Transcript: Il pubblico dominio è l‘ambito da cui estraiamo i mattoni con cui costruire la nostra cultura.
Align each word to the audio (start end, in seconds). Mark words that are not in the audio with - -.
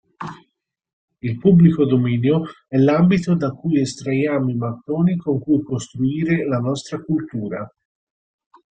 Il 1.21 1.37
pubblico 1.37 1.85
dominio 1.85 2.45
è 2.67 2.77
l‘ambito 2.79 3.35
da 3.35 3.51
cui 3.51 3.79
estraiamo 3.79 4.49
i 4.49 4.55
mattoni 4.55 5.15
con 5.15 5.37
cui 5.39 5.61
costruire 5.61 6.43
la 6.47 6.57
nostra 6.57 6.99
cultura. 7.03 7.71